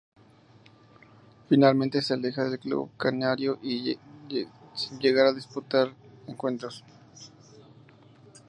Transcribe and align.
Finalmente, 1.47 2.01
se 2.01 2.15
aleja 2.15 2.45
del 2.45 2.57
club 2.57 2.89
canario 2.97 3.59
sin 3.61 4.97
llegar 4.97 5.27
a 5.27 5.31
disputar 5.33 5.93
encuentros. 6.25 6.83